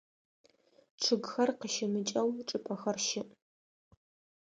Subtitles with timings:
[1.01, 3.29] Чъыгхэр къыщымыкӏэу чӏыпӏэхэр щыӏ.